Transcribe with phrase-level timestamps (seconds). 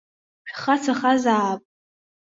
[0.49, 1.61] Шәхацәахазаап!